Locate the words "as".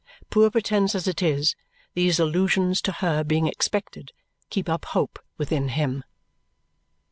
0.95-1.07